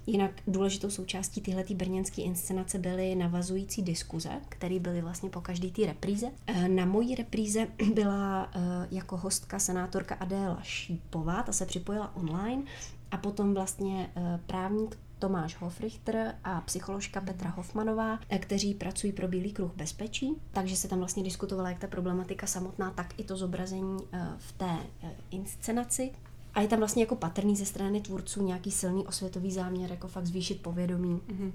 [0.07, 5.85] Jinak důležitou součástí tyhle brněnské inscenace byly navazující diskuze, které byly vlastně po každý té
[5.85, 6.27] repríze.
[6.49, 8.61] Uh, na mojí repríze byla uh,
[8.91, 12.63] jako hostka senátorka Adéla Šípová, ta se připojila online
[13.11, 14.09] a potom vlastně
[14.45, 20.35] právník Tomáš Hofrichter a psycholožka Petra Hofmanová, kteří pracují pro Bílý kruh bezpečí.
[20.51, 24.51] Takže se tam vlastně diskutovala jak ta problematika samotná, tak i to zobrazení eh, v
[24.51, 26.11] té eh, inscenaci.
[26.53, 30.25] A je tam vlastně jako patrný ze strany tvůrců nějaký silný osvětový záměr, jako fakt
[30.25, 31.21] zvýšit povědomí.
[31.27, 31.51] Mm-hmm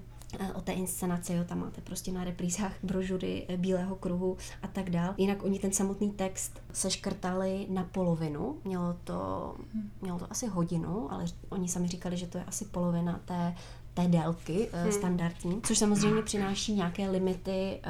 [0.53, 5.13] o té inscenaci, jo, tam máte prostě na reprízách brožury Bílého kruhu a tak dál.
[5.17, 9.55] Jinak oni ten samotný text seškrtali na polovinu, mělo to,
[10.01, 13.55] mělo to asi hodinu, ale oni sami říkali, že to je asi polovina té,
[13.93, 14.91] té délky hmm.
[14.91, 17.81] standardní, což samozřejmě přináší nějaké limity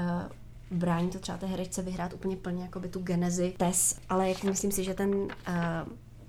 [0.71, 4.48] brání to třeba té herečce vyhrát úplně plně jako by tu genezi tes, ale jako
[4.48, 5.28] myslím si, že ten uh,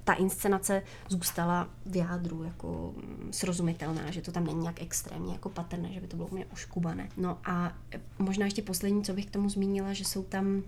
[0.06, 5.48] ta inscenace zůstala v jádru jako mm, srozumitelná, že to tam není nějak extrémně jako
[5.48, 7.08] patrné, že by to bylo úplně oškubané.
[7.16, 7.72] No a
[8.18, 10.62] možná ještě poslední, co bych k tomu zmínila, že jsou tam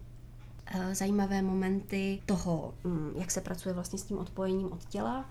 [0.67, 5.31] eh, zajímavé momenty toho, mm, jak se pracuje vlastně s tím odpojením od těla,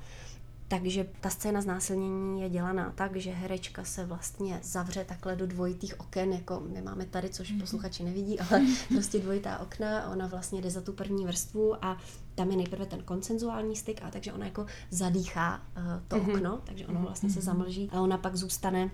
[0.68, 6.00] takže ta scéna znásilnění je dělaná tak, že herečka se vlastně zavře takhle do dvojitých
[6.00, 7.60] oken, jako my máme tady, což mhm.
[7.60, 11.98] posluchači nevidí, ale prostě dvojitá okna, ona vlastně jde za tu první vrstvu a
[12.36, 16.36] tam je nejprve ten koncenzuální styk a takže ona jako zadýchá uh, to mm-hmm.
[16.36, 17.46] okno, takže ono vlastně se mhm.
[17.46, 18.92] zamlží a ona pak zůstane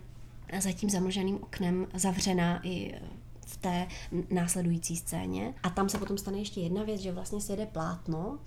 [0.59, 3.01] za tím zamlženým oknem zavřená i
[3.45, 3.87] v té
[4.29, 5.53] následující scéně.
[5.63, 8.39] A tam se potom stane ještě jedna věc, že vlastně se jede plátno,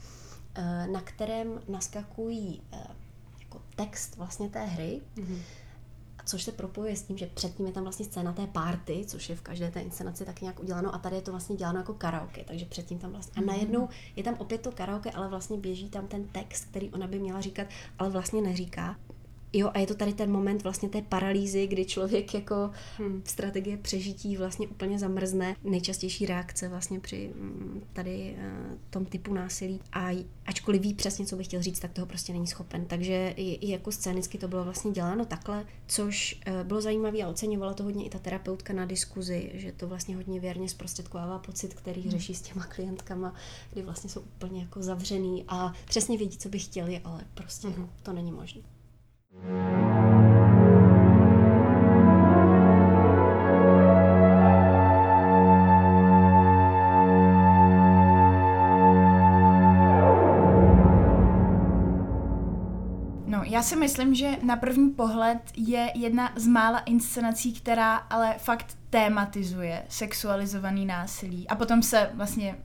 [0.54, 2.78] eh, na kterém naskakují eh,
[3.76, 5.38] text vlastně té hry, mm-hmm.
[6.26, 9.36] což se propojuje s tím, že předtím je tam vlastně scéna té party, což je
[9.36, 12.44] v každé té inscenaci tak nějak uděláno a tady je to vlastně děláno jako karaoke,
[12.44, 13.46] takže předtím tam vlastně a mhm.
[13.46, 17.18] najednou je tam opět to karaoke, ale vlastně běží tam ten text, který ona by
[17.18, 17.66] měla říkat,
[17.98, 18.96] ale vlastně neříká
[19.56, 23.22] Jo, a je to tady ten moment vlastně té paralýzy, kdy člověk jako hmm.
[23.24, 25.56] strategie přežití vlastně úplně zamrzne.
[25.64, 29.80] Nejčastější reakce vlastně při mm, tady uh, tom typu násilí.
[29.92, 32.84] A ačkoliv ví přesně, co by chtěl říct, tak toho prostě není schopen.
[32.84, 37.74] Takže i, jako scénicky to bylo vlastně děláno takhle, což uh, bylo zajímavé a oceňovala
[37.74, 42.02] to hodně i ta terapeutka na diskuzi, že to vlastně hodně věrně zprostředkovává pocit, který
[42.02, 42.10] hmm.
[42.10, 43.34] řeší s těma klientkama,
[43.72, 47.88] kdy vlastně jsou úplně jako zavřený a přesně vědí, co by chtěli, ale prostě hmm.
[48.02, 48.75] to není možné.
[63.26, 68.34] No, já si myslím, že na první pohled je jedna z mála inscenací, která ale
[68.38, 71.48] fakt tématizuje sexualizovaný násilí.
[71.48, 72.56] A potom se vlastně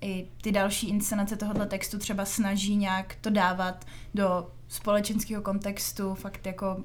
[0.00, 6.46] i ty další inscenace tohoto textu třeba snaží nějak to dávat do společenského kontextu, fakt
[6.46, 6.84] jako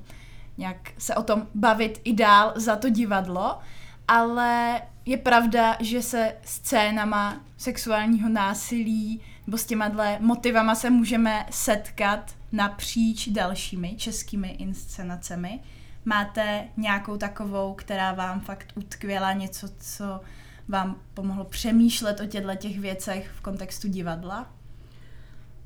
[0.57, 3.59] nějak se o tom bavit i dál za to divadlo,
[4.07, 12.35] ale je pravda, že se scénama sexuálního násilí nebo s těma motivama se můžeme setkat
[12.51, 15.59] napříč dalšími českými inscenacemi.
[16.05, 20.21] Máte nějakou takovou, která vám fakt utkvěla, něco, co
[20.67, 24.47] vám pomohlo přemýšlet o těchto těch věcech v kontextu divadla?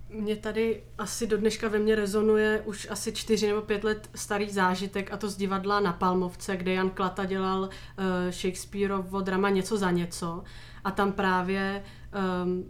[0.10, 4.50] Mě tady asi do dneška ve mně rezonuje už asi čtyři nebo pět let starý
[4.50, 7.70] zážitek a to z divadla na Palmovce, kde Jan Klata dělal uh,
[8.32, 10.44] Shakespeareovo drama Něco za něco.
[10.84, 11.84] A tam právě
[12.44, 12.64] um,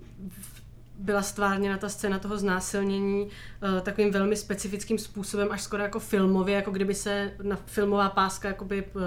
[1.00, 6.56] byla stvárněna ta scéna toho znásilnění uh, takovým velmi specifickým způsobem, až skoro jako filmově,
[6.56, 9.02] jako kdyby se na filmová páska jakoby uh,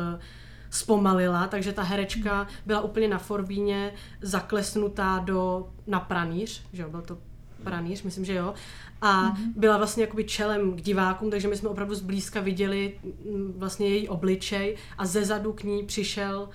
[0.71, 7.03] zpomalila, takže ta herečka byla úplně na forbíně zaklesnutá do, na pranýř, že jo, byl
[7.03, 7.32] to
[7.64, 8.55] Pranýř, myslím, že jo.
[9.01, 9.53] A mm-hmm.
[9.57, 14.09] byla vlastně jakoby čelem k divákům, takže my jsme opravdu zblízka viděli mm, vlastně její
[14.09, 16.48] obličej a ze zadu k ní přišel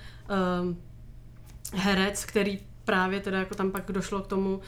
[0.62, 0.76] um,
[1.74, 4.60] herec, který právě teda jako tam pak došlo k tomu,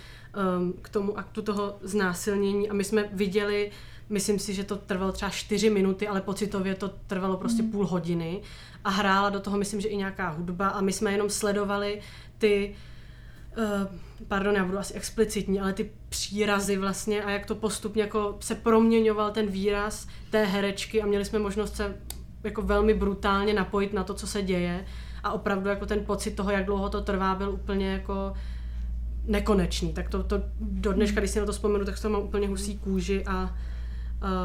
[0.59, 3.71] um, k tomu aktu toho znásilnění a my jsme viděli,
[4.09, 7.71] myslím si, že to trvalo třeba čtyři minuty, ale pocitově to trvalo prostě mm.
[7.71, 8.41] půl hodiny
[8.85, 12.01] a hrála do toho, myslím, že i nějaká hudba a my jsme jenom sledovali
[12.39, 12.90] ty uh,
[14.29, 18.55] pardon, já budu asi explicitní, ale ty přírazy vlastně a jak to postupně jako se
[18.55, 21.97] proměňoval ten výraz té herečky a měli jsme možnost se
[22.45, 24.85] jako velmi brutálně napojit na to, co se děje
[25.23, 28.33] a opravdu jako ten pocit toho, jak dlouho to trvá, byl úplně jako
[29.25, 29.93] nekonečný.
[29.93, 32.79] Tak to, to do dneška, když si na to vzpomenu, tak to mám úplně husí
[32.79, 33.57] kůži a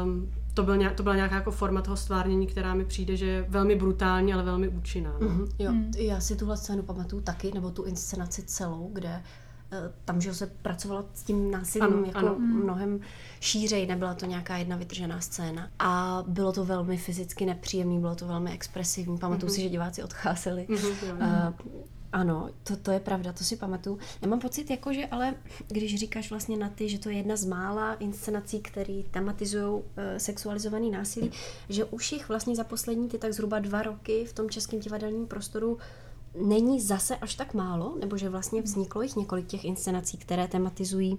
[0.04, 3.26] um, to, byl nějak, to byla nějaká jako forma toho stvárnění, která mi přijde, že
[3.26, 5.16] je velmi brutální, ale velmi účinná.
[5.20, 5.28] No.
[5.28, 5.92] Mm-hmm, jo, mm.
[5.98, 9.22] já si tuhle scénu pamatuju taky, nebo tu inscenaci celou, kde
[9.72, 12.38] Eh, tam, že se pracovala s tím násilím ano, jako ano.
[12.38, 13.00] mnohem
[13.40, 15.68] šířej, nebyla to nějaká jedna vytržená scéna.
[15.78, 19.18] A bylo to velmi fyzicky nepříjemné, bylo to velmi expresivní.
[19.18, 19.54] Pamatuju mm-hmm.
[19.54, 20.66] si, že diváci odcházeli.
[20.70, 21.54] Mm-hmm, uh,
[22.16, 23.98] ano, to, to je pravda, to si pamatuju.
[24.22, 25.34] Já mám pocit, jako, že ale
[25.68, 29.82] když říkáš vlastně na ty, že to je jedna z mála inscenací, které tematizují uh,
[30.16, 31.30] sexualizovaný násilí,
[31.68, 35.26] že už jich vlastně za poslední ty tak zhruba dva roky v tom českém divadelním
[35.26, 35.78] prostoru
[36.42, 41.18] není zase až tak málo, nebo že vlastně vzniklo jich několik těch inscenací, které tematizují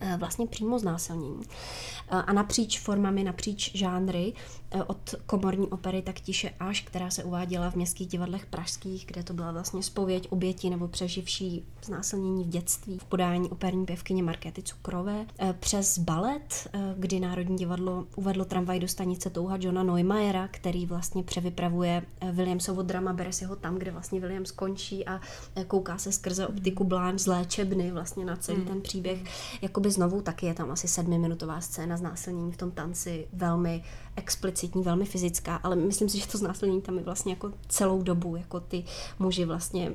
[0.00, 1.42] Eh, vlastně přímo znásilnění.
[1.44, 7.24] Eh, a napříč formami, napříč žánry, eh, od komorní opery tak tiše až, která se
[7.24, 12.48] uváděla v městských divadlech pražských, kde to byla vlastně spověď oběti nebo přeživší znásilnění v
[12.48, 15.26] dětství, v podání operní pěvkyně Markéty Cukrové,
[15.60, 22.02] přes balet, kdy Národní divadlo uvedlo tramvaj do stanice Touha Johna Neumayera, který vlastně převypravuje
[22.32, 25.20] Williamsovo drama, bere si ho tam, kde vlastně William skončí a
[25.66, 28.66] kouká se skrze optiku Blanche z léčebny vlastně na celý mm.
[28.66, 29.18] ten příběh,
[29.62, 33.82] jakoby znovu taky je tam asi sedmiminutová scéna znásilnění v tom tanci, velmi
[34.16, 38.36] explicitní, velmi fyzická, ale myslím si, že to znásilnění tam je vlastně jako celou dobu,
[38.36, 38.84] jako ty
[39.18, 39.92] muži vlastně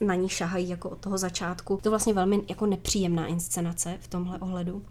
[0.00, 1.78] na ní šahají jako od toho začátku.
[1.82, 4.82] To vlastně velmi jako nepříjemná inscenace v tomhle ohledu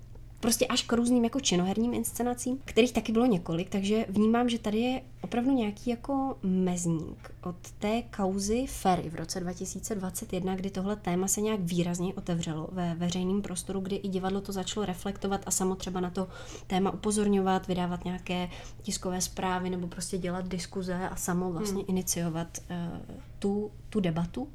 [0.45, 4.79] prostě až k různým jako činoherním inscenacím, kterých taky bylo několik, takže vnímám, že tady
[4.79, 11.27] je opravdu nějaký jako mezník od té kauzy Ferry v roce 2021, kdy tohle téma
[11.27, 15.75] se nějak výrazně otevřelo ve veřejném prostoru, kdy i divadlo to začalo reflektovat a samo
[15.75, 16.27] třeba na to
[16.67, 18.49] téma upozorňovat, vydávat nějaké
[18.81, 21.89] tiskové zprávy nebo prostě dělat diskuze a samo vlastně hmm.
[21.89, 24.47] iniciovat uh, tu, tu debatu,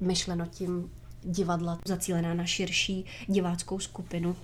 [0.00, 0.90] myšleno tím
[1.22, 4.36] divadla zacílená na širší diváckou skupinu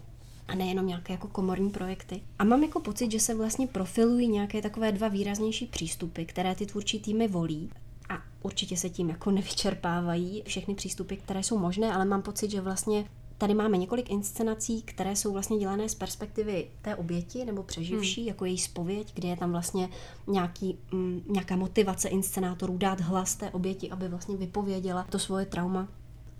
[0.48, 2.20] a nejenom nějaké jako komorní projekty.
[2.38, 6.66] A mám jako pocit, že se vlastně profilují nějaké takové dva výraznější přístupy, které ty
[6.66, 7.70] tvůrčí týmy volí.
[8.08, 12.60] A určitě se tím jako nevyčerpávají všechny přístupy, které jsou možné, ale mám pocit, že
[12.60, 13.04] vlastně
[13.38, 18.28] tady máme několik inscenací, které jsou vlastně dělané z perspektivy té oběti nebo přeživší, hmm.
[18.28, 19.88] jako její spověď, kde je tam vlastně
[20.26, 25.46] nějaký, m, mm, nějaká motivace inscenátorů dát hlas té oběti, aby vlastně vypověděla to svoje
[25.46, 25.88] trauma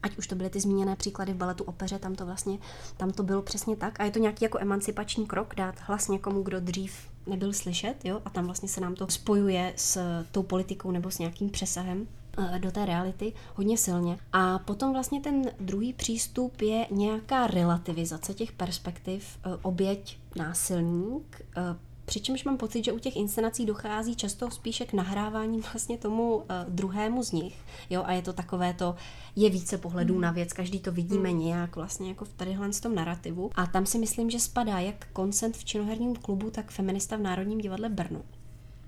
[0.05, 2.59] ať už to byly ty zmíněné příklady v baletu opeře, tam to vlastně,
[2.97, 4.01] tam to bylo přesně tak.
[4.01, 6.93] A je to nějaký jako emancipační krok, dát hlas někomu, kdo dřív
[7.27, 11.19] nebyl slyšet, jo, a tam vlastně se nám to spojuje s tou politikou nebo s
[11.19, 12.07] nějakým přesahem
[12.39, 14.19] eh, do té reality hodně silně.
[14.33, 21.77] A potom vlastně ten druhý přístup je nějaká relativizace těch perspektiv, eh, oběť, násilník, eh,
[22.05, 26.45] Přičemž mám pocit, že u těch inscenací dochází často spíše k nahrávání vlastně tomu uh,
[26.69, 27.57] druhému z nich.
[27.91, 28.95] Jo, a je to takové to,
[29.37, 30.21] je více pohledů mm.
[30.21, 31.39] na věc, každý to vidíme mm.
[31.39, 33.51] nějak vlastně jako v tadyhle tom narrativu.
[33.55, 37.59] A tam si myslím, že spadá jak koncent v činoherním klubu, tak feminista v Národním
[37.59, 38.23] divadle Brno.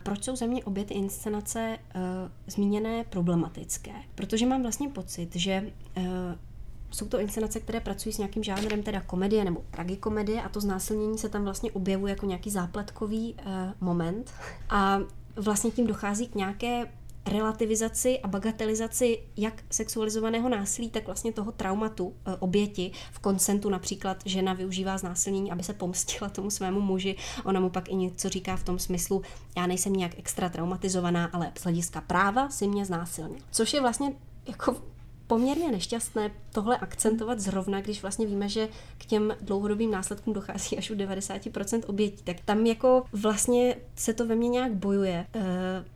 [0.02, 2.00] Proč jsou ze mě obě ty inscenace uh,
[2.46, 3.92] zmíněné problematické?
[4.14, 6.05] Protože mám vlastně pocit, že uh,
[6.90, 11.18] jsou to inscenace, které pracují s nějakým žánrem, teda komedie nebo tragikomedie a to znásilnění
[11.18, 14.33] se tam vlastně objevuje jako nějaký zápletkový uh, moment
[14.70, 15.01] a
[15.37, 16.87] vlastně tím dochází k nějaké
[17.27, 22.92] relativizaci a bagatelizaci jak sexualizovaného násilí, tak vlastně toho traumatu e, oběti.
[23.12, 27.16] V koncentu například žena využívá znásilnění, aby se pomstila tomu svému muži.
[27.44, 29.22] Ona mu pak i něco říká v tom smyslu,
[29.57, 33.38] já nejsem nějak extra traumatizovaná, ale z hlediska práva si mě znásilně.
[33.51, 34.12] Což je vlastně
[34.49, 34.77] jako
[35.26, 40.90] poměrně nešťastné tohle akcentovat zrovna, když vlastně víme, že k těm dlouhodobým následkům dochází až
[40.90, 42.22] u 90% obětí.
[42.24, 45.26] Tak tam jako vlastně se to ve mně nějak bojuje.
[45.34, 45.44] E,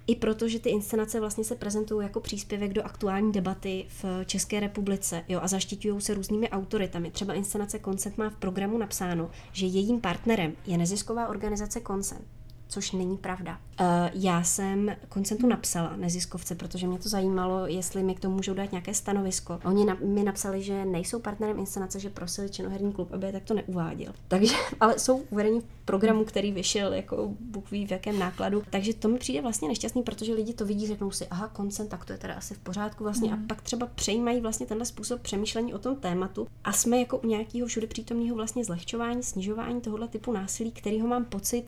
[0.07, 4.61] I proto, že ty inscenace vlastně se prezentují jako příspěvek do aktuální debaty v České
[4.61, 7.11] republice jo, a zaštiťují se různými autoritami.
[7.11, 12.40] Třeba inscenace Koncent má v programu napsáno, že jejím partnerem je nezisková organizace Koncent
[12.71, 13.59] což není pravda.
[13.81, 18.55] Uh, já jsem koncentu napsala neziskovce, protože mě to zajímalo, jestli mi k tomu můžou
[18.55, 19.61] dát nějaké stanovisko.
[19.65, 23.55] Oni na, mi napsali, že nejsou partnerem inscenace, že prosili činoherní klub, aby je takto
[23.55, 24.13] neuváděl.
[24.29, 28.63] Takže, ale jsou uvedeni v programu, který vyšel jako Bůh ví v jakém nákladu.
[28.71, 32.05] Takže to mi přijde vlastně nešťastný, protože lidi to vidí, řeknou si, aha, koncent, tak
[32.05, 33.29] to je teda asi v pořádku vlastně.
[33.29, 33.35] Mm.
[33.35, 37.27] A pak třeba přejímají vlastně tenhle způsob přemýšlení o tom tématu a jsme jako u
[37.27, 41.65] nějakého všude přítomného vlastně zlehčování, snižování tohohle typu násilí, kterýho mám pocit,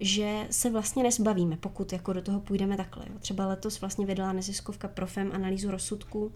[0.00, 3.04] že se vlastně nezbavíme, pokud jako do toho půjdeme takhle.
[3.10, 3.18] Jo.
[3.18, 6.32] Třeba letos vlastně vydala neziskovka Profem analýzu rozsudku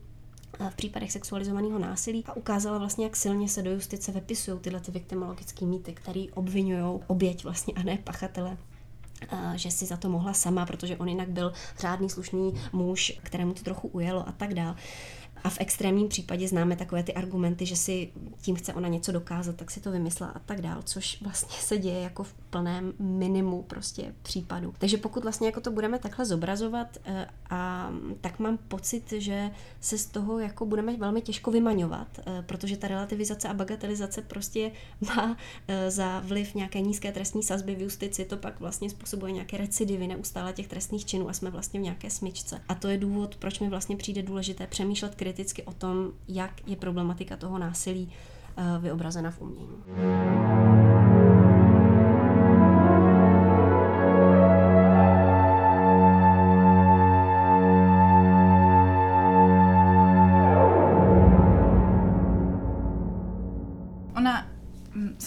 [0.71, 4.91] v případech sexualizovaného násilí a ukázala vlastně, jak silně se do justice vypisují tyhle ty
[4.91, 8.57] viktimologické mýty, které obvinují oběť vlastně a ne pachatele
[9.55, 13.63] že si za to mohla sama, protože on jinak byl řádný slušný muž, kterému to
[13.63, 14.75] trochu ujelo a tak dál.
[15.45, 18.11] A v extrémním případě známe takové ty argumenty, že si
[18.43, 21.79] tím chce ona něco dokázat, tak si to vymyslela a tak dál, což vlastně se
[21.79, 24.75] děje jako v plném minimu prostě případu.
[24.79, 29.99] Takže pokud vlastně jako to budeme takhle zobrazovat, eh, a tak mám pocit, že se
[29.99, 34.71] z toho jako budeme velmi těžko vymaňovat, eh, protože ta relativizace a bagatelizace prostě
[35.01, 35.37] má
[35.69, 40.07] eh, za vliv nějaké nízké trestní sazby v justici, to pak vlastně způsobuje nějaké recidivy
[40.07, 42.61] neustále těch trestných činů a jsme vlastně v nějaké smyčce.
[42.69, 46.77] A to je důvod, proč mi vlastně přijde důležité přemýšlet kriticky o tom, jak je
[46.77, 48.13] problematika toho násilí
[48.81, 49.79] vyobrazena v umění.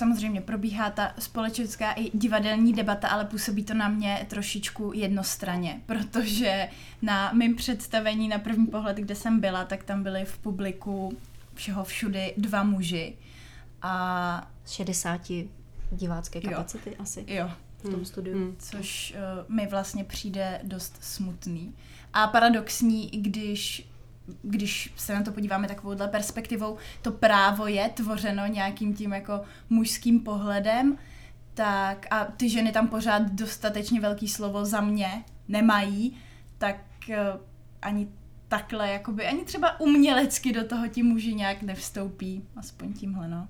[0.02, 6.70] Samozřejmě probíhá ta společenská i divadelní debata, ale působí to na mě trošičku jednostranně, protože
[7.02, 11.18] na mém představení na první pohled, kde jsem byla, tak tam byly v publiku
[11.54, 13.14] všeho všudy dva muži.
[13.82, 14.48] A...
[14.66, 15.22] Z 60
[15.92, 16.96] divácké kapacity jo.
[17.00, 17.26] asi.
[17.28, 17.52] Jo.
[17.80, 18.06] V tom hmm.
[18.06, 18.38] studiu.
[18.38, 18.56] Hmm.
[18.60, 19.14] Což
[19.48, 21.74] uh, mi vlastně přijde dost smutný.
[22.14, 23.91] A paradoxní, když
[24.42, 30.20] když se na to podíváme takovouhle perspektivou, to právo je tvořeno nějakým tím jako mužským
[30.20, 30.98] pohledem,
[31.54, 36.18] tak a ty ženy tam pořád dostatečně velký slovo za mě nemají,
[36.58, 36.76] tak
[37.10, 37.16] uh,
[37.82, 38.08] ani
[38.48, 43.48] takhle, jakoby, ani třeba umělecky do toho ti muži nějak nevstoupí, aspoň tímhle, no.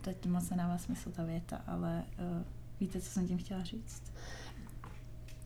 [0.00, 2.42] Teď moc nedává smysl ta věta, ale uh,
[2.80, 4.02] víte, co jsem tím chtěla říct?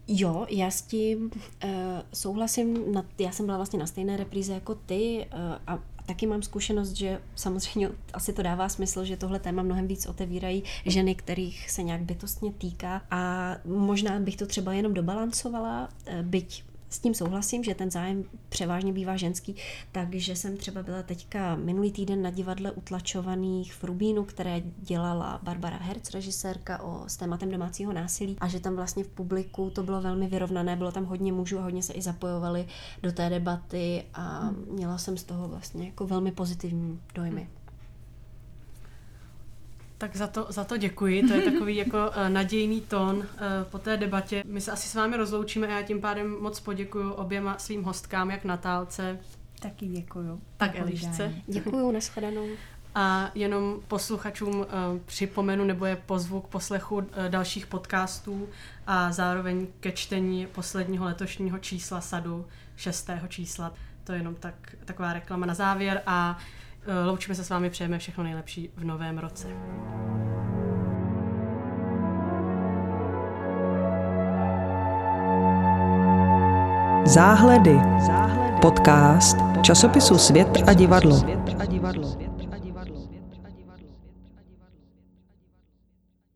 [0.08, 1.30] Jo, já s tím
[1.64, 1.70] uh,
[2.12, 2.92] souhlasím.
[2.92, 6.92] Na, já jsem byla vlastně na stejné repríze jako ty uh, a taky mám zkušenost,
[6.92, 11.82] že samozřejmě asi to dává smysl, že tohle téma mnohem víc otevírají ženy, kterých se
[11.82, 16.64] nějak bytostně týká a možná bych to třeba jenom dobalancovala, uh, byť
[16.94, 19.56] s tím souhlasím, že ten zájem převážně bývá ženský,
[19.92, 25.76] takže jsem třeba byla teďka minulý týden na divadle utlačovaných v Rubínu, které dělala Barbara
[25.76, 30.00] Herz, režisérka o, s tématem domácího násilí a že tam vlastně v publiku to bylo
[30.00, 32.66] velmi vyrovnané, bylo tam hodně mužů a hodně se i zapojovali
[33.02, 37.48] do té debaty a měla jsem z toho vlastně jako velmi pozitivní dojmy.
[39.98, 43.24] Tak za to, za to děkuji, to je takový jako uh, nadějný tón uh,
[43.70, 44.42] po té debatě.
[44.46, 48.30] My se asi s vámi rozloučíme a já tím pádem moc poděkuji oběma svým hostkám,
[48.30, 49.18] jak Natálce.
[49.60, 50.40] Taky děkuju.
[50.56, 51.34] Tak Elišce.
[51.46, 52.46] Děkuju, nashledanou.
[52.94, 54.64] A jenom posluchačům uh,
[55.06, 58.48] připomenu nebo je pozvu k poslechu dalších podcastů
[58.86, 63.72] a zároveň ke čtení posledního letošního čísla sadu, šestého čísla.
[64.04, 66.38] To je jenom tak, taková reklama na závěr a Eh,
[67.06, 69.48] loučíme se s vámi, přejeme všechno nejlepší v novém roce.
[77.04, 77.80] Záhledy.
[78.62, 81.20] Podcast časopisu Svět a divadlo.